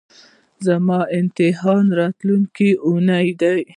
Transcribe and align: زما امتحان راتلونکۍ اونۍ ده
زما 0.67 0.99
امتحان 1.19 1.85
راتلونکۍ 1.99 2.69
اونۍ 2.87 3.27
ده 3.41 3.51